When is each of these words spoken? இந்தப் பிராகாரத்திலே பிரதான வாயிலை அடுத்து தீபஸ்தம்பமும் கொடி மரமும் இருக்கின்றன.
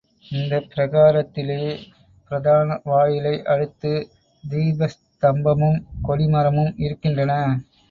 இந்தப் 0.31 0.69
பிராகாரத்திலே 0.69 1.57
பிரதான 2.31 2.79
வாயிலை 2.83 3.35
அடுத்து 3.47 3.93
தீபஸ்தம்பமும் 4.43 5.79
கொடி 6.01 6.27
மரமும் 6.27 6.73
இருக்கின்றன. 6.79 7.33